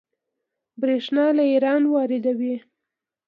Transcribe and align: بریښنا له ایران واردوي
بریښنا 0.79 1.25
له 1.37 1.43
ایران 1.51 1.81
واردوي 1.87 2.55